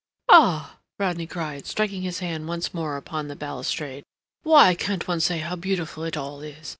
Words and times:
"Ah!" 0.29 0.79
Rodney 0.97 1.27
cried, 1.27 1.67
striking 1.67 2.01
his 2.01 2.17
hand 2.17 2.47
once 2.47 2.73
more 2.73 2.97
upon 2.97 3.27
the 3.27 3.35
balustrade, 3.35 4.03
"why 4.41 4.73
can't 4.73 5.07
one 5.07 5.19
say 5.19 5.37
how 5.37 5.55
beautiful 5.55 6.03
it 6.05 6.17
all 6.17 6.41
is? 6.41 6.69